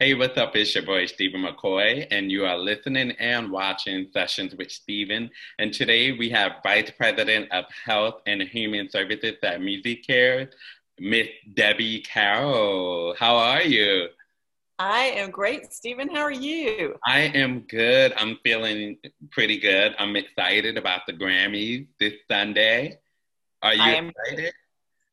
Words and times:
Hey, 0.00 0.14
what's 0.14 0.38
up? 0.38 0.54
It's 0.54 0.72
your 0.76 0.84
boy 0.84 1.06
Stephen 1.06 1.42
McCoy, 1.42 2.06
and 2.12 2.30
you 2.30 2.46
are 2.46 2.56
listening 2.56 3.10
and 3.18 3.50
watching 3.50 4.06
Sessions 4.12 4.54
with 4.54 4.70
Stephen. 4.70 5.28
And 5.58 5.74
today 5.74 6.12
we 6.12 6.30
have 6.30 6.62
Vice 6.62 6.92
President 6.92 7.50
of 7.50 7.64
Health 7.84 8.22
and 8.24 8.40
Human 8.42 8.88
Services 8.88 9.34
at 9.42 9.58
MusiCares, 9.60 10.52
Miss 11.00 11.26
Debbie 11.52 11.98
Carroll. 12.02 13.16
How 13.18 13.34
are 13.38 13.62
you? 13.62 14.06
I 14.78 15.06
am 15.16 15.32
great, 15.32 15.72
Stephen. 15.72 16.08
How 16.08 16.20
are 16.20 16.30
you? 16.30 16.94
I 17.04 17.22
am 17.22 17.62
good. 17.62 18.12
I'm 18.16 18.38
feeling 18.44 18.98
pretty 19.32 19.58
good. 19.58 19.96
I'm 19.98 20.14
excited 20.14 20.78
about 20.78 21.06
the 21.08 21.12
Grammys 21.12 21.88
this 21.98 22.14
Sunday. 22.30 23.00
Are 23.62 23.74
you 23.74 23.82
am, 23.82 24.10
excited? 24.10 24.54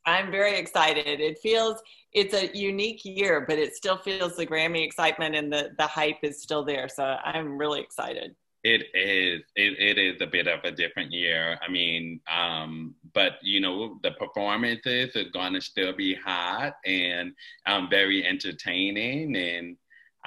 I'm 0.06 0.32
very 0.32 0.58
excited. 0.58 1.20
It 1.20 1.40
feels 1.40 1.82
it's 2.14 2.34
a 2.34 2.56
unique 2.56 3.02
year, 3.04 3.46
but 3.48 3.58
it 3.58 3.76
still 3.76 3.98
feels 3.98 4.36
the 4.36 4.46
Grammy 4.46 4.86
excitement 4.86 5.36
and 5.36 5.52
the 5.52 5.72
the 5.78 5.88
hype 5.88 6.20
is 6.24 6.42
still 6.42 6.64
there. 6.64 6.88
So 6.88 7.04
I'm 7.04 7.58
really 7.58 7.82
excited. 7.82 8.36
It 8.64 8.82
is. 8.96 9.42
It, 9.56 9.78
it 9.80 10.00
is 10.00 10.22
a 10.22 10.26
bit 10.26 10.48
of 10.48 10.64
a 10.64 10.72
different 10.72 11.12
year. 11.12 11.60
I 11.62 11.72
mean, 11.72 12.20
um, 12.28 12.96
but 13.14 13.34
you 13.44 13.60
know, 13.60 14.00
the 14.02 14.12
performances 14.12 15.16
are 15.16 15.30
going 15.32 15.54
to 15.54 15.62
still 15.62 15.94
be 15.94 16.16
hot 16.16 16.74
and 16.84 17.32
um, 17.68 17.90
very 17.92 18.26
entertaining, 18.26 19.36
and 19.36 19.78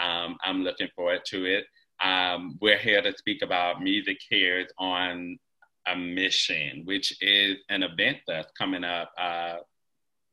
um, 0.01 0.37
I'm 0.45 0.63
looking 0.63 0.89
forward 0.95 1.23
to 1.27 1.47
it. 1.47 1.65
Um, 2.01 2.59
we're 2.61 2.79
here 2.79 3.03
to 3.03 3.13
speak 3.17 3.43
about 3.43 3.81
MusiCares 3.81 4.67
on 4.79 5.37
a 5.89 5.97
mission, 5.97 6.83
which 6.85 7.21
is 7.21 7.57
an 7.71 7.83
event 7.83 8.19
that's 8.27 8.53
coming 8.57 8.85
up 8.85 9.11
uh, 9.19 9.57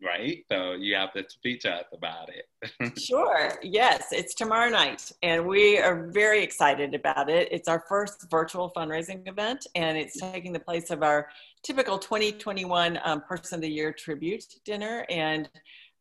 right? 0.03 0.43
So 0.51 0.73
you 0.73 0.95
have 0.95 1.13
to 1.13 1.23
speak 1.27 1.61
to 1.61 1.71
us 1.71 1.85
about 1.93 2.29
it. 2.29 2.99
sure. 2.99 3.53
Yes, 3.63 4.07
it's 4.11 4.33
tomorrow 4.33 4.69
night, 4.69 5.11
and 5.23 5.45
we 5.45 5.79
are 5.79 6.07
very 6.11 6.43
excited 6.43 6.93
about 6.93 7.29
it. 7.29 7.47
It's 7.51 7.67
our 7.67 7.83
first 7.87 8.29
virtual 8.29 8.71
fundraising 8.75 9.27
event, 9.27 9.67
and 9.75 9.97
it's 9.97 10.19
taking 10.19 10.53
the 10.53 10.59
place 10.59 10.91
of 10.91 11.03
our 11.03 11.29
typical 11.63 11.97
2021 11.97 12.99
um, 13.03 13.21
Person 13.21 13.55
of 13.55 13.61
the 13.61 13.69
Year 13.69 13.91
tribute 13.91 14.45
dinner. 14.65 15.05
And 15.09 15.49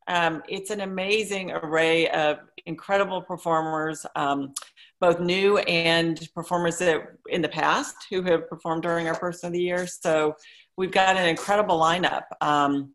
um, 0.06 0.42
it's 0.48 0.70
an 0.70 0.81
amazing 0.81 1.53
array 1.53 2.08
of 2.11 2.39
incredible 2.67 3.23
performers. 3.23 4.05
Um, 4.17 4.53
both 5.01 5.20
new 5.20 5.58
and 5.58 6.29
performers 6.34 6.79
that 6.79 7.03
in 7.29 7.42
the 7.42 7.48
past 7.48 7.95
who 8.11 8.23
have 8.23 8.48
performed 8.48 8.83
during 8.83 9.06
our 9.06 9.14
Person 9.14 9.48
of 9.48 9.53
the 9.53 9.61
Year. 9.61 9.86
So 9.86 10.34
we've 10.77 10.91
got 10.91 11.17
an 11.17 11.29
incredible 11.29 11.79
lineup. 11.79 12.23
Um, 12.41 12.92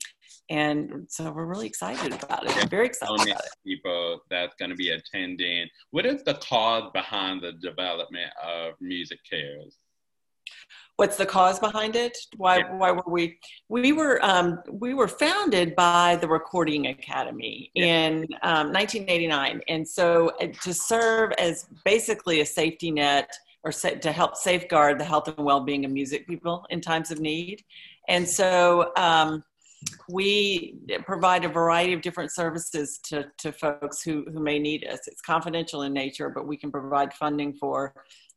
and 0.50 1.06
so 1.08 1.32
we're 1.32 1.46
really 1.46 1.68
excited 1.68 2.14
about 2.24 2.46
it. 2.46 2.58
I'm 2.58 2.70
very 2.70 2.88
excited 2.88 3.16
about 3.16 3.46
it. 3.46 3.52
People 3.66 4.22
that's 4.30 4.56
going 4.56 4.70
to 4.70 4.76
be 4.76 4.90
attending. 4.90 5.68
What 5.92 6.06
is 6.06 6.24
the 6.24 6.36
cause 6.36 6.90
behind 6.94 7.42
the 7.42 7.54
development 7.54 8.32
of 8.44 8.74
MusiCares? 8.82 9.76
What's 10.96 11.16
the 11.16 11.26
cause 11.26 11.60
behind 11.60 11.96
it? 11.96 12.18
Why? 12.36 12.58
Yeah. 12.58 12.76
Why 12.76 12.92
were 12.92 13.04
we? 13.08 13.40
We 13.70 13.94
were 13.94 14.20
um, 14.26 14.60
we 14.70 14.94
were 14.94 15.08
founded 15.08 15.76
by 15.76 16.18
the 16.18 16.28
Recording 16.28 16.88
Academy 16.88 17.72
yeah. 17.74 17.86
in 17.86 18.14
um, 18.42 18.74
1989, 18.74 19.62
and 19.70 19.88
so 19.88 20.32
uh, 20.42 20.48
to 20.62 20.74
serve 20.74 21.32
as 21.40 21.68
basically 21.86 22.42
a 22.42 22.46
safety 22.46 22.92
net 22.92 23.32
or 23.64 23.72
to 23.72 24.12
help 24.12 24.36
safeguard 24.36 25.00
the 25.00 25.04
health 25.04 25.28
and 25.28 25.46
well-being 25.46 25.86
of 25.86 25.92
music 25.92 26.28
people 26.28 26.66
in 26.70 26.82
times 26.82 27.12
of 27.12 27.20
need. 27.20 27.64
And 28.08 28.28
so 28.28 28.92
um, 28.96 29.44
we 30.10 30.76
provide 31.06 31.46
a 31.46 31.50
variety 31.50 31.94
of 31.94 32.02
different 32.02 32.34
services 32.34 33.00
to, 33.04 33.26
to 33.38 33.52
folks 33.52 34.02
who, 34.02 34.26
who 34.32 34.40
may 34.40 34.60
need 34.60 34.86
us. 34.88 35.08
It's 35.08 35.22
confidential 35.22 35.84
in 35.84 35.94
nature, 35.94 36.30
but 36.30 36.48
we 36.48 36.58
can 36.58 36.72
provide 36.72 37.14
funding 37.14 37.54
for 37.54 37.94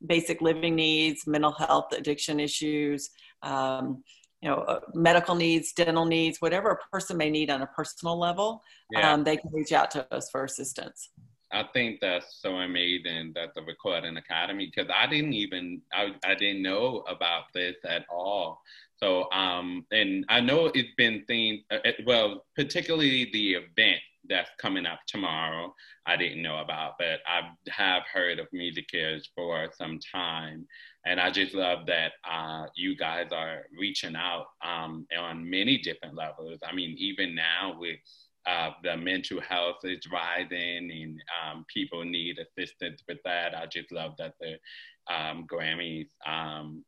basic 0.07 0.41
living 0.41 0.75
needs, 0.75 1.27
mental 1.27 1.53
health, 1.53 1.93
addiction 1.93 2.41
issues, 2.41 3.11
um, 3.43 4.03
you 4.41 4.49
know, 4.49 4.57
uh, 4.57 4.81
medical 4.95 5.35
needs, 5.35 5.73
dental 5.73 6.05
needs, 6.05 6.41
whatever 6.41 6.71
a 6.71 6.79
person 6.91 7.17
may 7.17 7.31
need 7.31 7.49
on 7.49 7.63
a 7.63 7.67
personal 7.69 8.19
level, 8.19 8.63
yeah. 8.91 9.13
um, 9.13 9.23
they 9.23 9.37
can 9.37 9.51
reach 9.53 9.73
out 9.73 9.91
to 9.93 10.15
us 10.15 10.29
for 10.31 10.45
assistance. 10.45 11.11
I 11.53 11.65
think 11.75 12.01
that's 12.01 12.41
so 12.41 12.57
amazing 12.57 13.33
that 13.35 13.55
the 13.55 13.63
Recording 13.63 14.17
Academy, 14.17 14.71
because 14.75 14.91
I 14.95 15.07
didn't 15.07 15.35
even, 15.35 15.83
I, 15.93 16.15
I 16.25 16.35
didn't 16.35 16.63
know 16.63 17.05
about 17.09 17.45
this 17.55 17.77
at 17.87 18.05
all. 18.11 18.61
So, 18.97 19.31
um, 19.33 19.85
and 19.91 20.25
I 20.29 20.41
know 20.41 20.67
it's 20.75 20.95
been 20.97 21.25
things, 21.27 21.61
uh, 21.71 21.79
well, 22.07 22.45
particularly 22.57 23.29
the 23.33 23.55
event 23.55 24.01
that's 24.29 24.51
coming 24.59 24.87
up 24.87 25.01
tomorrow, 25.07 25.75
I 26.07 26.17
didn't 26.17 26.43
know 26.43 26.59
about, 26.59 26.95
but 26.99 27.21
I 27.27 27.51
have 27.71 28.05
heard 28.13 28.39
of 28.39 28.47
MusiCares 28.55 29.23
for 29.35 29.69
some 29.77 29.99
time. 29.99 30.67
And 31.05 31.19
I 31.19 31.31
just 31.31 31.55
love 31.55 31.87
that 31.87 32.13
uh, 32.29 32.67
you 32.77 32.97
guys 32.97 33.27
are 33.33 33.63
reaching 33.77 34.15
out 34.15 34.47
um, 34.65 35.07
on 35.19 35.49
many 35.49 35.79
different 35.79 36.15
levels. 36.15 36.61
I 36.65 36.73
mean, 36.73 36.95
even 36.99 37.35
now 37.35 37.77
with 37.79 37.99
uh, 38.47 38.71
the 38.83 38.97
mental 38.97 39.41
health 39.41 39.79
is 39.85 40.01
rising 40.13 40.91
and 40.91 41.23
um, 41.43 41.65
people 41.73 42.05
need 42.05 42.39
assistance 42.39 43.03
with 43.09 43.19
that. 43.25 43.57
I 43.57 43.67
just 43.67 43.93
love 43.93 44.15
that 44.19 44.35
the 44.41 44.59
um, 45.13 45.47
Grammys 45.47 46.09
um, 46.27 46.85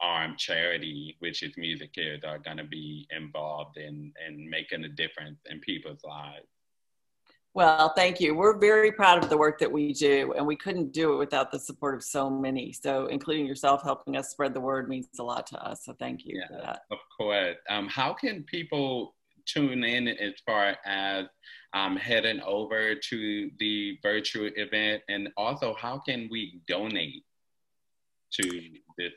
arm 0.00 0.34
charity, 0.38 1.16
which 1.18 1.42
is 1.42 1.54
MusiCares, 1.56 2.26
are 2.26 2.38
going 2.38 2.56
to 2.56 2.64
be 2.64 3.06
involved 3.10 3.76
in, 3.76 4.12
in 4.26 4.48
making 4.48 4.84
a 4.84 4.88
difference 4.88 5.40
in 5.50 5.60
people's 5.60 6.02
lives. 6.04 6.46
Well, 7.54 7.92
thank 7.94 8.18
you. 8.18 8.34
We're 8.34 8.58
very 8.58 8.90
proud 8.90 9.22
of 9.22 9.30
the 9.30 9.36
work 9.36 9.60
that 9.60 9.70
we 9.70 9.92
do, 9.92 10.34
and 10.36 10.44
we 10.44 10.56
couldn't 10.56 10.92
do 10.92 11.12
it 11.14 11.18
without 11.18 11.52
the 11.52 11.58
support 11.58 11.94
of 11.94 12.02
so 12.02 12.28
many. 12.28 12.72
So, 12.72 13.06
including 13.06 13.46
yourself 13.46 13.84
helping 13.84 14.16
us 14.16 14.30
spread 14.30 14.54
the 14.54 14.60
word 14.60 14.88
means 14.88 15.06
a 15.20 15.22
lot 15.22 15.46
to 15.48 15.64
us. 15.64 15.84
So, 15.84 15.94
thank 15.96 16.24
you 16.24 16.40
yeah, 16.40 16.48
for 16.48 16.60
that. 16.64 16.80
Of 16.90 16.98
course. 17.16 17.56
Um, 17.70 17.86
how 17.86 18.12
can 18.12 18.42
people 18.42 19.14
tune 19.46 19.84
in 19.84 20.08
as 20.08 20.34
far 20.46 20.76
as 20.84 21.26
um, 21.72 21.96
heading 21.96 22.40
over 22.42 22.94
to 22.94 23.50
the 23.58 23.98
virtual 24.02 24.50
event? 24.56 25.02
And 25.08 25.28
also, 25.36 25.74
how 25.78 25.98
can 25.98 26.28
we 26.30 26.60
donate 26.68 27.24
to 28.40 28.60
this 28.98 29.12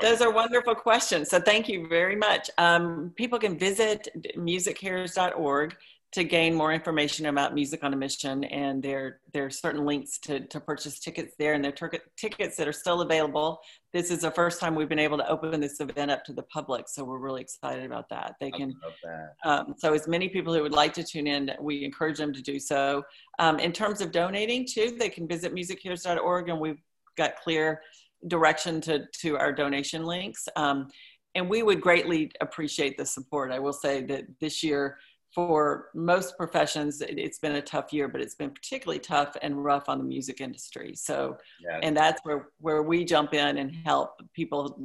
those 0.00 0.20
are 0.20 0.32
wonderful 0.32 0.74
questions. 0.74 1.30
So 1.30 1.40
thank 1.40 1.68
you 1.68 1.86
very 1.86 2.16
much. 2.16 2.50
Um, 2.58 3.12
people 3.16 3.38
can 3.38 3.56
visit 3.56 4.08
musicares.org 4.36 5.76
to 6.14 6.22
gain 6.22 6.54
more 6.54 6.72
information 6.72 7.26
about 7.26 7.54
Music 7.54 7.82
on 7.82 7.92
a 7.92 7.96
Mission, 7.96 8.44
and 8.44 8.80
there 8.80 9.18
there 9.32 9.46
are 9.46 9.50
certain 9.50 9.84
links 9.84 10.16
to, 10.20 10.46
to 10.46 10.60
purchase 10.60 11.00
tickets 11.00 11.34
there, 11.40 11.54
and 11.54 11.64
there 11.64 11.72
are 11.80 11.92
tickets 12.16 12.56
that 12.56 12.68
are 12.68 12.72
still 12.72 13.00
available. 13.00 13.58
This 13.92 14.12
is 14.12 14.20
the 14.20 14.30
first 14.30 14.60
time 14.60 14.76
we've 14.76 14.88
been 14.88 15.00
able 15.00 15.18
to 15.18 15.28
open 15.28 15.60
this 15.60 15.80
event 15.80 16.12
up 16.12 16.24
to 16.26 16.32
the 16.32 16.44
public, 16.44 16.88
so 16.88 17.02
we're 17.02 17.18
really 17.18 17.40
excited 17.40 17.84
about 17.84 18.08
that. 18.10 18.36
They 18.40 18.52
can, 18.52 18.74
that. 19.02 19.34
Um, 19.44 19.74
so 19.76 19.92
as 19.92 20.06
many 20.06 20.28
people 20.28 20.54
who 20.54 20.62
would 20.62 20.72
like 20.72 20.92
to 20.94 21.02
tune 21.02 21.26
in, 21.26 21.50
we 21.60 21.84
encourage 21.84 22.18
them 22.18 22.32
to 22.32 22.42
do 22.42 22.60
so. 22.60 23.02
Um, 23.40 23.58
in 23.58 23.72
terms 23.72 24.00
of 24.00 24.12
donating 24.12 24.68
too, 24.70 24.96
they 24.96 25.08
can 25.08 25.26
visit 25.26 25.52
musicares.org, 25.52 26.48
and 26.48 26.60
we've 26.60 26.80
got 27.16 27.34
clear 27.42 27.82
direction 28.28 28.80
to, 28.82 29.04
to 29.20 29.36
our 29.36 29.52
donation 29.52 30.04
links. 30.04 30.46
Um, 30.54 30.88
and 31.34 31.50
we 31.50 31.64
would 31.64 31.80
greatly 31.80 32.30
appreciate 32.40 32.96
the 32.96 33.04
support. 33.04 33.50
I 33.50 33.58
will 33.58 33.72
say 33.72 34.02
that 34.04 34.26
this 34.40 34.62
year, 34.62 34.98
for 35.34 35.88
most 35.94 36.36
professions, 36.36 37.00
it's 37.00 37.38
been 37.38 37.56
a 37.56 37.62
tough 37.62 37.92
year, 37.92 38.06
but 38.06 38.20
it's 38.20 38.36
been 38.36 38.50
particularly 38.50 39.00
tough 39.00 39.36
and 39.42 39.64
rough 39.64 39.88
on 39.88 39.98
the 39.98 40.04
music 40.04 40.40
industry. 40.40 40.94
So, 40.94 41.38
yes. 41.60 41.80
and 41.82 41.96
that's 41.96 42.20
where, 42.24 42.48
where 42.60 42.82
we 42.82 43.04
jump 43.04 43.34
in 43.34 43.58
and 43.58 43.74
help 43.84 44.22
people 44.32 44.78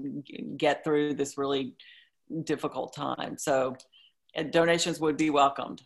get 0.57 0.83
through 0.83 1.13
this 1.13 1.37
really 1.37 1.75
difficult 2.43 2.95
time. 2.95 3.37
So, 3.37 3.75
donations 4.49 4.99
would 4.99 5.17
be 5.17 5.29
welcomed. 5.29 5.83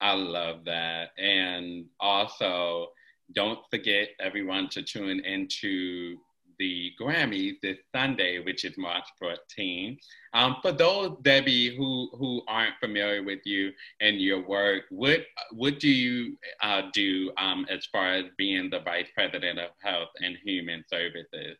I 0.00 0.14
love 0.14 0.64
that. 0.64 1.10
And 1.18 1.86
also, 2.00 2.88
don't 3.34 3.58
forget 3.70 4.08
everyone 4.20 4.68
to 4.70 4.82
tune 4.82 5.20
into 5.20 6.16
the 6.58 6.92
Grammys 7.00 7.60
this 7.62 7.78
Sunday, 7.94 8.40
which 8.40 8.64
is 8.64 8.76
March 8.76 9.04
14th. 9.22 9.98
Um, 10.34 10.56
for 10.62 10.72
those, 10.72 11.16
Debbie, 11.22 11.76
who, 11.76 12.10
who 12.18 12.42
aren't 12.48 12.78
familiar 12.80 13.22
with 13.22 13.40
you 13.44 13.72
and 14.00 14.20
your 14.20 14.46
work, 14.46 14.84
what, 14.90 15.20
what 15.52 15.80
do 15.80 15.88
you 15.88 16.36
uh, 16.62 16.82
do 16.92 17.32
um, 17.38 17.66
as 17.70 17.86
far 17.86 18.12
as 18.12 18.24
being 18.36 18.70
the 18.70 18.80
Vice 18.80 19.08
President 19.14 19.58
of 19.58 19.70
Health 19.82 20.10
and 20.20 20.36
Human 20.44 20.84
Services? 20.88 21.56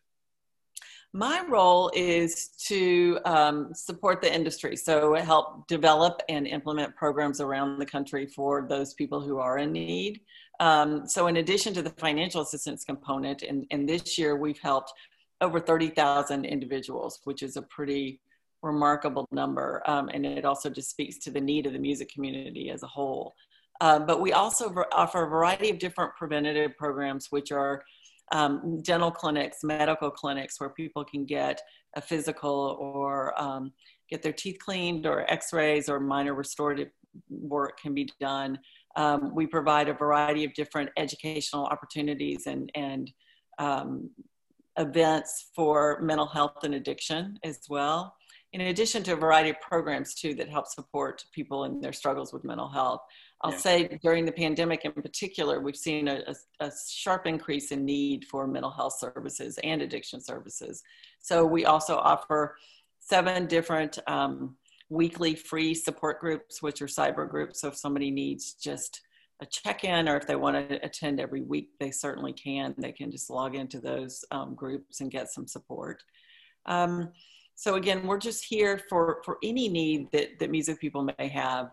My 1.13 1.43
role 1.47 1.89
is 1.95 2.49
to 2.67 3.19
um, 3.25 3.73
support 3.73 4.21
the 4.21 4.33
industry, 4.33 4.75
so 4.75 5.15
help 5.15 5.67
develop 5.67 6.21
and 6.29 6.45
implement 6.45 6.95
programs 6.95 7.39
around 7.39 7.79
the 7.79 7.85
country 7.85 8.27
for 8.27 8.67
those 8.67 8.93
people 8.93 9.21
who 9.21 9.39
are 9.39 9.57
in 9.57 9.71
need. 9.71 10.21
Um, 10.59 11.07
so 11.07 11.27
in 11.27 11.37
addition 11.37 11.73
to 11.75 11.81
the 11.81 11.91
financial 11.91 12.41
assistance 12.41 12.83
component, 12.83 13.41
and, 13.43 13.65
and 13.71 13.87
this 13.87 14.17
year 14.17 14.35
we've 14.35 14.59
helped 14.59 14.91
over 15.39 15.59
30,000 15.59 16.45
individuals, 16.45 17.21
which 17.23 17.41
is 17.41 17.57
a 17.57 17.61
pretty 17.61 18.19
remarkable 18.61 19.27
number. 19.31 19.81
Um, 19.85 20.09
and 20.09 20.25
it 20.25 20.45
also 20.45 20.69
just 20.69 20.89
speaks 20.89 21.17
to 21.19 21.31
the 21.31 21.41
need 21.41 21.65
of 21.67 21.73
the 21.73 21.79
music 21.79 22.11
community 22.11 22.69
as 22.69 22.83
a 22.83 22.87
whole. 22.87 23.33
Um, 23.79 24.05
but 24.05 24.21
we 24.21 24.33
also 24.33 24.73
offer 24.91 25.23
a 25.23 25.29
variety 25.29 25.69
of 25.69 25.77
different 25.77 26.15
preventative 26.15 26.75
programs, 26.77 27.27
which 27.31 27.51
are 27.51 27.83
um, 28.31 28.81
dental 28.81 29.11
clinics, 29.11 29.63
medical 29.63 30.11
clinics, 30.11 30.59
where 30.59 30.69
people 30.69 31.03
can 31.03 31.25
get 31.25 31.61
a 31.95 32.01
physical 32.01 32.77
or 32.79 33.39
um, 33.41 33.71
get 34.09 34.21
their 34.21 34.33
teeth 34.33 34.57
cleaned, 34.59 35.05
or 35.05 35.29
x 35.31 35.53
rays, 35.53 35.89
or 35.89 35.99
minor 35.99 36.33
restorative 36.33 36.89
work 37.29 37.79
can 37.79 37.93
be 37.93 38.09
done. 38.19 38.59
Um, 38.95 39.33
we 39.33 39.47
provide 39.47 39.89
a 39.89 39.93
variety 39.93 40.43
of 40.43 40.53
different 40.53 40.89
educational 40.97 41.65
opportunities 41.65 42.47
and, 42.47 42.71
and 42.75 43.11
um, 43.59 44.09
events 44.77 45.49
for 45.55 45.99
mental 46.01 46.27
health 46.27 46.63
and 46.63 46.75
addiction 46.75 47.37
as 47.43 47.59
well 47.69 48.16
in 48.53 48.61
addition 48.61 49.03
to 49.03 49.13
a 49.13 49.15
variety 49.15 49.49
of 49.49 49.59
programs 49.59 50.13
too 50.13 50.33
that 50.35 50.49
help 50.49 50.67
support 50.67 51.23
people 51.33 51.65
in 51.65 51.81
their 51.81 51.93
struggles 51.93 52.31
with 52.31 52.43
mental 52.43 52.69
health. 52.69 53.01
I'll 53.41 53.51
yeah. 53.51 53.57
say 53.57 53.99
during 54.01 54.25
the 54.25 54.31
pandemic 54.31 54.85
in 54.85 54.93
particular, 54.93 55.59
we've 55.59 55.75
seen 55.75 56.07
a, 56.07 56.23
a, 56.27 56.65
a, 56.65 56.71
sharp 56.89 57.27
increase 57.27 57.71
in 57.71 57.85
need 57.85 58.25
for 58.25 58.47
mental 58.47 58.71
health 58.71 58.97
services 58.97 59.59
and 59.63 59.81
addiction 59.81 60.21
services. 60.21 60.81
So 61.19 61.45
we 61.45 61.65
also 61.65 61.97
offer 61.97 62.55
seven 62.99 63.45
different 63.45 63.99
um, 64.07 64.55
weekly 64.89 65.35
free 65.35 65.73
support 65.73 66.19
groups, 66.19 66.61
which 66.61 66.81
are 66.81 66.87
cyber 66.87 67.29
groups. 67.29 67.61
So 67.61 67.67
if 67.67 67.77
somebody 67.77 68.09
needs 68.09 68.53
just 68.53 69.01
a 69.39 69.45
check-in 69.45 70.09
or 70.09 70.17
if 70.17 70.25
they 70.25 70.35
want 70.35 70.69
to 70.69 70.83
attend 70.83 71.19
every 71.19 71.41
week, 71.41 71.69
they 71.79 71.91
certainly 71.91 72.33
can. 72.33 72.73
They 72.77 72.91
can 72.91 73.11
just 73.11 73.29
log 73.29 73.55
into 73.55 73.79
those 73.79 74.25
um, 74.31 74.55
groups 74.55 75.01
and 75.01 75.11
get 75.11 75.29
some 75.31 75.47
support. 75.47 76.01
Um, 76.65 77.11
so 77.57 77.73
again, 77.73 78.05
we're 78.05 78.19
just 78.19 78.45
here 78.45 78.79
for, 78.87 79.19
for 79.25 79.39
any 79.43 79.67
need 79.67 80.11
that, 80.11 80.37
that 80.37 80.51
music 80.51 80.79
people 80.79 81.09
may 81.17 81.27
have 81.27 81.71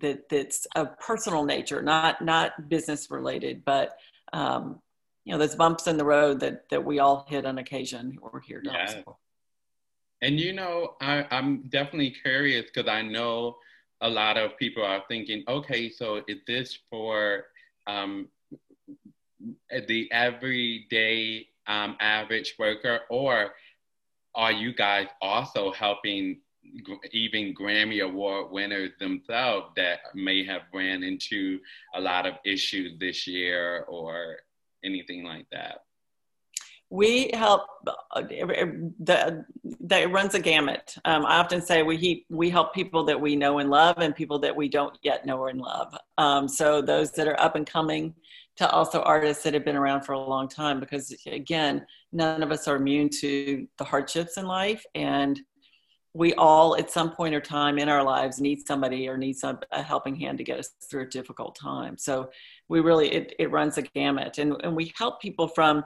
that, 0.00 0.26
that's 0.30 0.66
of 0.74 0.98
personal 0.98 1.44
nature, 1.44 1.82
not, 1.82 2.22
not 2.22 2.70
business 2.70 3.10
related, 3.10 3.62
but 3.66 3.98
um, 4.32 4.80
you 5.26 5.32
know, 5.32 5.38
those 5.38 5.54
bumps 5.54 5.86
in 5.86 5.98
the 5.98 6.04
road 6.04 6.40
that, 6.40 6.66
that 6.70 6.82
we 6.82 6.98
all 6.98 7.26
hit 7.28 7.44
on 7.44 7.58
occasion. 7.58 8.18
We're 8.22 8.40
here 8.40 8.62
to 8.62 8.70
yeah. 8.70 9.02
And 10.22 10.40
you 10.40 10.54
know, 10.54 10.94
I, 11.02 11.26
I'm 11.30 11.64
definitely 11.68 12.16
curious 12.22 12.64
because 12.72 12.90
I 12.90 13.02
know 13.02 13.58
a 14.00 14.08
lot 14.08 14.38
of 14.38 14.56
people 14.56 14.82
are 14.82 15.02
thinking, 15.08 15.44
okay, 15.46 15.90
so 15.90 16.22
is 16.26 16.38
this 16.46 16.78
for 16.88 17.44
um, 17.86 18.28
the 19.86 20.10
everyday 20.10 21.48
um, 21.66 21.96
average 22.00 22.54
worker, 22.58 23.00
or 23.10 23.52
are 24.38 24.52
you 24.52 24.72
guys 24.72 25.08
also 25.20 25.72
helping 25.72 26.40
even 27.12 27.54
Grammy 27.54 28.04
Award 28.04 28.52
winners 28.52 28.92
themselves 29.00 29.66
that 29.76 29.98
may 30.14 30.44
have 30.46 30.62
ran 30.72 31.02
into 31.02 31.58
a 31.94 32.00
lot 32.00 32.24
of 32.24 32.34
issues 32.44 32.98
this 33.00 33.26
year 33.26 33.84
or 33.88 34.36
anything 34.84 35.24
like 35.24 35.46
that? 35.50 35.80
We 36.90 37.30
help 37.34 37.62
uh, 37.84 38.22
the 38.22 39.44
that 39.80 40.10
runs 40.10 40.34
a 40.34 40.40
gamut. 40.40 40.94
Um, 41.04 41.26
I 41.26 41.38
often 41.38 41.60
say 41.60 41.82
we 41.82 42.24
we 42.30 42.48
help 42.48 42.72
people 42.72 43.04
that 43.06 43.20
we 43.20 43.36
know 43.36 43.58
and 43.58 43.68
love 43.68 43.98
and 43.98 44.16
people 44.16 44.38
that 44.38 44.56
we 44.56 44.68
don't 44.68 44.96
yet 45.02 45.26
know 45.26 45.46
and 45.46 45.60
love. 45.60 45.94
Um, 46.16 46.48
so 46.48 46.80
those 46.80 47.10
that 47.12 47.28
are 47.28 47.38
up 47.38 47.56
and 47.56 47.66
coming 47.66 48.14
to 48.58 48.68
also 48.70 49.00
artists 49.02 49.42
that 49.44 49.54
have 49.54 49.64
been 49.64 49.76
around 49.76 50.02
for 50.02 50.12
a 50.12 50.18
long 50.18 50.48
time 50.48 50.80
because 50.80 51.14
again 51.26 51.86
none 52.12 52.42
of 52.42 52.50
us 52.50 52.68
are 52.68 52.76
immune 52.76 53.08
to 53.08 53.66
the 53.78 53.84
hardships 53.84 54.36
in 54.36 54.46
life 54.46 54.84
and 54.94 55.40
we 56.14 56.34
all 56.34 56.76
at 56.76 56.90
some 56.90 57.12
point 57.12 57.34
or 57.34 57.40
time 57.40 57.78
in 57.78 57.88
our 57.88 58.02
lives 58.02 58.40
need 58.40 58.66
somebody 58.66 59.08
or 59.08 59.16
need 59.16 59.36
some 59.36 59.60
a 59.70 59.82
helping 59.82 60.16
hand 60.16 60.38
to 60.38 60.44
get 60.44 60.58
us 60.58 60.70
through 60.90 61.02
a 61.02 61.06
difficult 61.06 61.54
time. 61.54 61.96
So 61.96 62.30
we 62.68 62.80
really 62.80 63.12
it, 63.12 63.34
it 63.38 63.52
runs 63.52 63.78
a 63.78 63.82
gamut 63.82 64.38
and, 64.38 64.56
and 64.64 64.74
we 64.74 64.92
help 64.96 65.20
people 65.20 65.46
from 65.46 65.84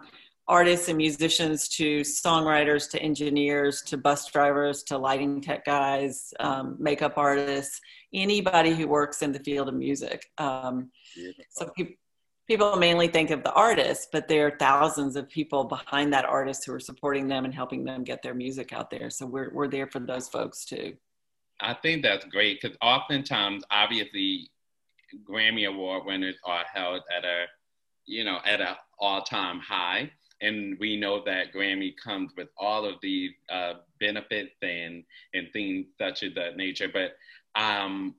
artists 0.49 0.89
and 0.89 0.97
musicians 0.97 1.69
to 1.69 2.01
songwriters 2.01 2.91
to 2.91 3.03
engineers 3.03 3.83
to 3.83 3.97
bus 3.97 4.27
drivers 4.31 4.83
to 4.85 4.97
lighting 4.97 5.41
tech 5.41 5.65
guys 5.65 6.33
um, 6.41 6.77
makeup 6.79 7.15
artists 7.17 7.81
anybody 8.15 8.75
who 8.75 8.89
works 8.89 9.23
in 9.23 9.33
the 9.33 9.39
field 9.41 9.69
of 9.69 9.75
music. 9.75 10.31
Um, 10.39 10.91
so 11.51 11.71
people 11.77 11.95
people 12.53 12.77
mainly 12.77 13.09
think 13.09 13.31
of 13.31 13.43
the 13.43 13.53
artist, 13.55 14.09
but 14.13 14.29
there 14.29 14.47
are 14.47 14.59
thousands 14.59 15.17
of 15.17 15.27
people 15.27 15.65
behind 15.65 16.13
that 16.13 16.27
artist 16.27 16.67
who 16.67 16.75
are 16.75 16.81
supporting 16.81 17.27
them 17.27 17.47
and 17.47 17.55
helping 17.55 17.83
them 17.83 18.05
get 18.05 18.23
their 18.23 18.35
music 18.35 18.75
out 18.75 18.91
there. 18.91 19.09
So 19.09 19.25
we're, 19.25 19.51
we're 19.55 19.69
there 19.69 19.87
for 19.87 20.01
those 20.01 20.29
folks 20.29 20.67
too. 20.67 20.95
I 21.63 21.73
think 21.73 22.03
that's 22.03 22.27
great 22.27 22.61
because 22.61 22.77
oftentimes, 22.83 23.65
obviously, 23.71 24.51
Grammy 25.27 25.67
Award 25.67 26.05
winners 26.05 26.35
are 26.45 26.65
held 26.71 27.01
at 27.17 27.25
a, 27.25 27.45
you 28.05 28.23
know, 28.23 28.41
at 28.45 28.61
an 28.61 28.75
all-time 28.99 29.59
high, 29.61 30.11
and 30.43 30.77
we 30.79 30.99
know 30.99 31.25
that 31.25 31.55
Grammy 31.55 31.95
comes 32.05 32.33
with 32.37 32.49
all 32.59 32.85
of 32.85 32.97
these 33.01 33.31
uh, 33.51 33.75
benefits 33.99 34.57
and 34.61 35.05
and 35.33 35.49
things 35.55 35.87
such 35.99 36.23
as 36.23 36.35
that 36.35 36.59
nature. 36.59 36.91
But 36.93 37.13
um, 37.59 38.15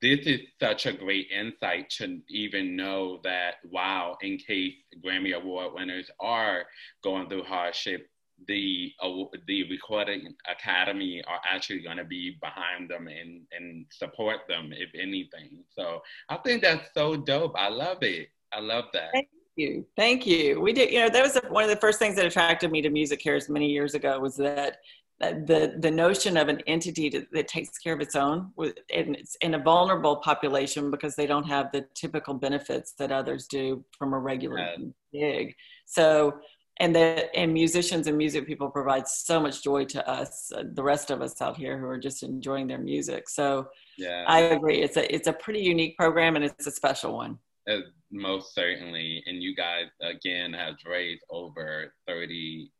this 0.00 0.20
is 0.26 0.40
such 0.60 0.86
a 0.86 0.92
great 0.92 1.28
insight 1.30 1.90
to 1.90 2.20
even 2.28 2.76
know 2.76 3.20
that 3.24 3.54
wow 3.70 4.16
in 4.22 4.36
case 4.38 4.74
grammy 5.04 5.34
award 5.34 5.72
winners 5.74 6.10
are 6.20 6.64
going 7.02 7.28
through 7.28 7.42
hardship 7.42 8.06
the 8.48 8.92
uh, 9.02 9.24
the 9.46 9.68
recording 9.70 10.34
academy 10.48 11.22
are 11.26 11.40
actually 11.48 11.80
going 11.80 11.96
to 11.96 12.04
be 12.04 12.36
behind 12.40 12.88
them 12.88 13.08
and 13.08 13.42
and 13.52 13.86
support 13.90 14.40
them 14.48 14.72
if 14.72 14.90
anything. 14.94 15.62
So 15.70 16.00
i 16.28 16.36
think 16.36 16.62
that's 16.62 16.88
so 16.94 17.16
dope. 17.16 17.54
I 17.56 17.68
love 17.68 17.98
it. 18.02 18.28
I 18.52 18.60
love 18.60 18.86
that. 18.92 19.10
Thank 19.12 19.28
you. 19.56 19.86
Thank 19.96 20.26
you. 20.26 20.60
We 20.60 20.72
did 20.72 20.90
you 20.90 21.00
know 21.00 21.08
that 21.10 21.22
was 21.22 21.38
one 21.50 21.64
of 21.64 21.70
the 21.70 21.76
first 21.76 21.98
things 21.98 22.16
that 22.16 22.26
attracted 22.26 22.70
me 22.70 22.82
to 22.82 22.90
MusiCares 22.90 23.48
many 23.48 23.68
years 23.68 23.94
ago 23.94 24.18
was 24.18 24.36
that 24.36 24.78
the 25.20 25.74
the 25.78 25.90
notion 25.90 26.36
of 26.38 26.48
an 26.48 26.60
entity 26.66 27.10
to, 27.10 27.26
that 27.32 27.46
takes 27.46 27.78
care 27.78 27.92
of 27.92 28.00
its 28.00 28.16
own 28.16 28.50
with 28.56 28.74
and 28.92 29.14
it's 29.14 29.36
in 29.42 29.54
a 29.54 29.58
vulnerable 29.58 30.16
population 30.16 30.90
because 30.90 31.14
they 31.14 31.26
don't 31.26 31.46
have 31.46 31.70
the 31.72 31.84
typical 31.94 32.32
benefits 32.32 32.92
that 32.92 33.12
others 33.12 33.46
do 33.46 33.84
from 33.98 34.14
a 34.14 34.18
regular 34.18 34.76
gig. 35.12 35.54
So 35.84 36.40
and 36.78 36.96
that 36.96 37.28
and 37.34 37.52
musicians 37.52 38.06
and 38.06 38.16
music 38.16 38.46
people 38.46 38.70
provide 38.70 39.06
so 39.06 39.38
much 39.38 39.62
joy 39.62 39.84
to 39.84 40.08
us 40.08 40.50
uh, 40.56 40.64
the 40.72 40.82
rest 40.82 41.10
of 41.10 41.20
us 41.20 41.40
out 41.42 41.56
here 41.56 41.78
who 41.78 41.86
are 41.86 41.98
just 41.98 42.22
enjoying 42.22 42.66
their 42.66 42.78
music. 42.78 43.28
So 43.28 43.68
yeah. 43.98 44.24
I 44.26 44.40
agree. 44.40 44.80
It's 44.82 44.96
a 44.96 45.14
it's 45.14 45.28
a 45.28 45.34
pretty 45.34 45.60
unique 45.60 45.98
program 45.98 46.36
and 46.36 46.44
it's 46.44 46.66
a 46.66 46.70
special 46.70 47.14
one. 47.14 47.38
Uh, 47.70 47.80
most 48.10 48.54
certainly. 48.54 49.22
And 49.26 49.42
you 49.42 49.54
guys 49.54 49.86
again 50.00 50.54
have 50.54 50.76
raised 50.86 51.22
over 51.28 51.92
30 52.06 52.70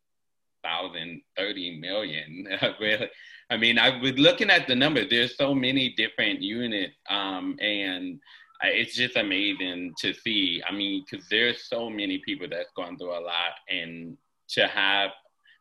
thousand, 1.35 1.47
thirty 1.47 1.79
million. 1.79 2.47
really, 2.79 3.09
I 3.49 3.57
mean, 3.57 3.77
I 3.77 3.99
was 3.99 4.17
looking 4.17 4.49
at 4.49 4.67
the 4.67 4.75
number. 4.75 5.07
There's 5.07 5.37
so 5.37 5.53
many 5.53 5.93
different 5.95 6.41
units, 6.41 6.95
um, 7.09 7.57
and 7.59 8.19
it's 8.63 8.95
just 8.95 9.17
amazing 9.17 9.93
to 9.99 10.13
see. 10.13 10.61
I 10.67 10.71
mean, 10.71 11.03
because 11.09 11.27
there's 11.29 11.63
so 11.63 11.89
many 11.89 12.19
people 12.19 12.47
that's 12.49 12.71
gone 12.75 12.97
through 12.97 13.17
a 13.17 13.19
lot, 13.19 13.53
and 13.69 14.17
to 14.49 14.67
have 14.67 15.11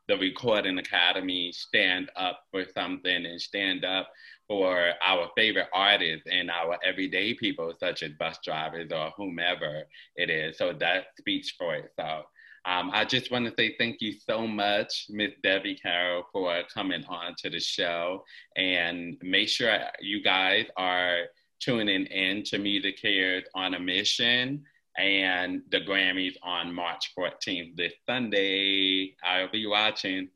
the 0.09 0.17
Recording 0.19 0.79
Academy 0.79 1.53
stand 1.53 2.11
up 2.17 2.41
for 2.51 2.65
something 2.75 3.27
and 3.27 3.41
stand 3.41 3.85
up 3.85 4.11
for 4.49 4.91
our 5.01 5.29
favorite 5.37 5.69
artists 5.73 6.27
and 6.29 6.51
our 6.51 6.77
everyday 6.85 7.35
people, 7.35 7.73
such 7.79 8.03
as 8.03 8.11
bus 8.19 8.37
drivers 8.45 8.91
or 8.91 9.13
whomever 9.17 9.85
it 10.17 10.29
is. 10.29 10.59
So 10.59 10.73
that 10.81 11.05
speaks 11.17 11.51
for 11.51 11.77
itself. 11.77 12.27
Um, 12.67 12.91
I 12.93 13.05
just 13.05 13.31
want 13.31 13.47
to 13.47 13.55
say 13.57 13.75
thank 13.79 14.01
you 14.01 14.13
so 14.13 14.47
much, 14.47 15.07
Miss 15.09 15.33
Debbie 15.43 15.77
Carroll, 15.77 16.25
for 16.33 16.63
coming 16.73 17.05
on 17.09 17.35
to 17.39 17.51
the 17.51 17.61
show. 17.61 18.25
And 18.57 19.17
make 19.23 19.49
sure 19.49 19.79
you 20.01 20.23
guys 20.23 20.67
are 20.77 21.25
tuning 21.61 22.07
in 22.07 22.43
to 22.45 22.59
MusiCares 22.59 23.45
on 23.55 23.75
a 23.75 23.81
Mission 23.81 24.65
and 24.99 25.63
the 25.71 25.81
Grammys 25.81 26.35
on 26.43 26.75
March 26.75 27.13
14th 27.17 27.77
this 27.77 27.93
Sunday. 28.07 29.15
I'll 29.23 29.51
be 29.51 29.67
watching. 29.67 30.29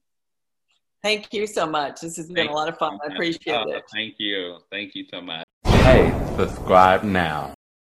Thank 1.03 1.35
you 1.35 1.47
so 1.47 1.67
much. 1.67 2.01
This 2.01 2.17
has 2.17 2.29
been 2.29 2.37
thank 2.37 2.51
a 2.51 2.55
lot 2.55 2.69
of 2.69 2.79
fun. 2.79 2.99
I 3.03 3.13
appreciate 3.13 3.55
oh, 3.55 3.71
it. 3.71 3.85
Thank 3.93 4.15
you. 4.19 4.59
Thank 4.71 4.95
you 4.95 5.05
so 5.11 5.21
much. 5.21 5.45
Hey, 5.67 6.11
subscribe 6.37 7.05
now. 7.05 7.53